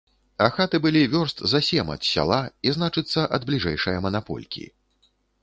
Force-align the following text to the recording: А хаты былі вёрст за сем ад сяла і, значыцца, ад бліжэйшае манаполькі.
А 0.43 0.45
хаты 0.53 0.77
былі 0.85 1.01
вёрст 1.11 1.43
за 1.51 1.59
сем 1.67 1.91
ад 1.97 2.07
сяла 2.13 2.41
і, 2.69 2.73
значыцца, 2.77 3.27
ад 3.41 3.47
бліжэйшае 3.51 3.95
манаполькі. 4.09 4.67